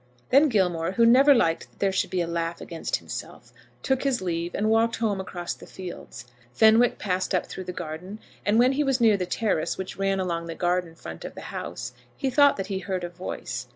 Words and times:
Then 0.31 0.49
Gilmore, 0.49 0.93
who 0.93 1.05
never 1.05 1.35
liked 1.35 1.69
that 1.69 1.77
there 1.77 1.91
should 1.91 2.09
be 2.09 2.21
a 2.21 2.27
laugh 2.27 2.59
against 2.59 2.95
himself, 2.95 3.53
took 3.83 4.01
his 4.01 4.19
leave 4.19 4.55
and 4.55 4.67
walked 4.71 4.95
home 4.95 5.21
across 5.21 5.53
the 5.53 5.67
fields. 5.67 6.25
Fenwick 6.55 6.97
passed 6.97 7.35
up 7.35 7.45
through 7.45 7.65
the 7.65 7.71
garden, 7.71 8.17
and, 8.43 8.57
when 8.57 8.71
he 8.71 8.83
was 8.83 8.99
near 8.99 9.15
the 9.15 9.27
terrace 9.27 9.77
which 9.77 9.97
ran 9.97 10.19
along 10.19 10.47
the 10.47 10.55
garden 10.55 10.95
front 10.95 11.23
of 11.23 11.35
the 11.35 11.41
house, 11.53 11.93
he 12.17 12.31
thought 12.31 12.57
that 12.57 12.65
he 12.65 12.79
heard 12.79 13.03
a 13.03 13.09
voice. 13.09 13.67